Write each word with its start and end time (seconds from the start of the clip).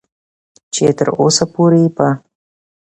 چې 0.73 0.85
تر 0.97 1.07
اوسه 1.19 1.45
پورې 1.53 1.83
په 1.95 2.07